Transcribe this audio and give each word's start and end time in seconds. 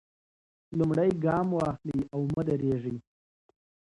لومړی 0.77 1.09
ګام 1.25 1.47
واخلئ 1.57 1.99
او 2.13 2.21
مه 2.33 2.41
درېږئ. 2.47 2.97